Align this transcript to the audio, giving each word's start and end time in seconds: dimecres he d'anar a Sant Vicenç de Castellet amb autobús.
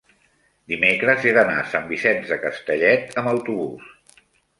dimecres 0.71 1.27
he 1.27 1.33
d'anar 1.37 1.57
a 1.63 1.67
Sant 1.73 1.85
Vicenç 1.91 2.31
de 2.31 2.39
Castellet 2.45 3.13
amb 3.23 3.31
autobús. 3.33 3.93